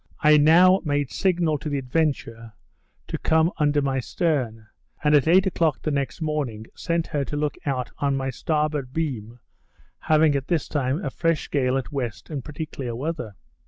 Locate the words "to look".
7.25-7.55